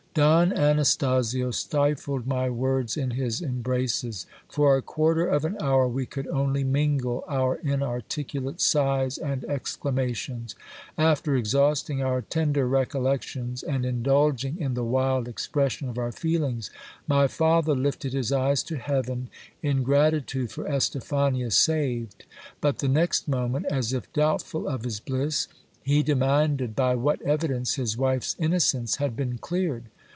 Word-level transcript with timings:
Don 0.13 0.51
Anastasio 0.51 1.51
stifled 1.51 2.27
my 2.27 2.49
words 2.49 2.97
in 2.97 3.11
his 3.11 3.41
embraces. 3.41 4.27
For 4.49 4.75
a 4.75 4.81
quarter 4.81 5.25
of 5.25 5.45
an 5.45 5.55
hour 5.61 5.87
we 5.87 6.05
could 6.05 6.27
only 6.27 6.65
mingle 6.65 7.23
our 7.29 7.55
inarticulate 7.63 8.59
sighs 8.59 9.17
and 9.17 9.45
exclamations. 9.45 10.53
After 10.97 11.37
exhausting 11.37 12.03
our 12.03 12.21
tender 12.21 12.67
recollections, 12.67 13.63
and 13.63 13.85
indulging 13.85 14.59
in 14.59 14.73
the 14.73 14.83
wild 14.83 15.29
expression 15.29 15.87
of 15.87 15.97
our 15.97 16.11
feelings, 16.11 16.69
my 17.07 17.27
father 17.27 17.73
lifted 17.73 18.11
his 18.11 18.33
eyes 18.33 18.63
to 18.63 18.75
heaven, 18.75 19.29
in 19.63 19.81
gratitude 19.81 20.51
for 20.51 20.67
Estephania 20.67 21.51
saved; 21.51 22.25
but 22.59 22.79
the 22.79 22.89
next 22.89 23.29
moment, 23.29 23.65
as 23.67 23.93
if 23.93 24.11
doubtful 24.11 24.67
of 24.67 24.83
his 24.83 24.99
bliss, 24.99 25.47
he 25.83 26.03
demanded 26.03 26.75
by 26.75 26.95
what 26.95 27.21
evidence 27.21 27.75
his 27.75 27.95
wife's 27.97 28.35
innocence 28.39 28.97
had 28.97 29.15
been 29.15 29.37
cleared. 29.37 29.85